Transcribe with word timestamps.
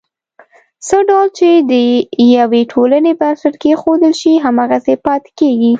څه 0.87 0.97
ډول 1.09 1.27
چې 1.37 1.49
د 1.71 1.73
یوې 2.37 2.61
ټولنې 2.73 3.11
بنسټ 3.21 3.53
کېښودل 3.63 4.13
شي، 4.21 4.33
هماغسې 4.45 4.95
پاتې 5.05 5.29
کېږي. 5.39 5.69